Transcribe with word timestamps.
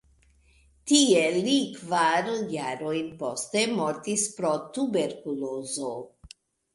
Tie 0.91 1.19
li 1.47 1.57
kvar 1.75 2.29
jarojn 2.53 3.11
poste 3.19 3.61
mortis 3.81 4.23
pro 4.39 4.55
tuberkulozo. 4.79 5.91